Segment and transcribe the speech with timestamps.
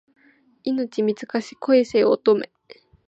[0.65, 2.49] 命短し恋せよ乙女